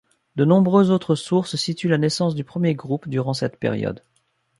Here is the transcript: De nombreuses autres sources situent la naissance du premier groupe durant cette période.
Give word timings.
De 0.35 0.45
nombreuses 0.45 0.89
autres 0.89 1.13
sources 1.13 1.55
situent 1.57 1.87
la 1.89 1.99
naissance 1.99 2.33
du 2.33 2.43
premier 2.43 2.73
groupe 2.73 3.07
durant 3.07 3.35
cette 3.35 3.57
période. 3.57 4.01